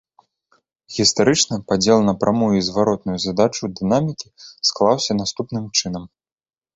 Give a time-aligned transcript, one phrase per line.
[0.95, 4.27] Гістарычна падзел на прамую і зваротную задачу дынамікі
[4.71, 6.03] склаўся наступным чынам.